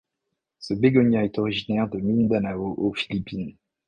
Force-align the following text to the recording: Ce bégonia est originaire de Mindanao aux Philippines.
Ce 0.57 0.73
bégonia 0.73 1.23
est 1.23 1.37
originaire 1.37 1.87
de 1.87 1.99
Mindanao 1.99 2.73
aux 2.75 2.91
Philippines. 2.91 3.55